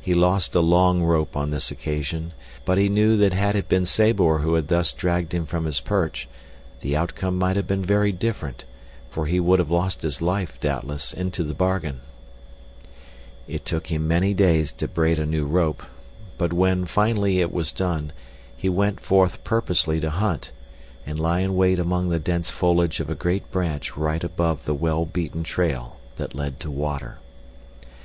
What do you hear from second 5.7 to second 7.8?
perch the outcome might have